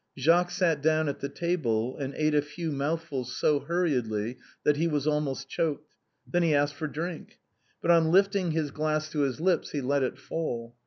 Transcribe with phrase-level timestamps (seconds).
[0.17, 4.87] Jacques sat down at the table, and eat a few mouthfuls so hurriedly that he
[4.87, 5.93] was almost choked.
[6.25, 7.37] Then he asked for a drink;
[7.83, 10.73] but on lifting his glass to his lips he let it fall.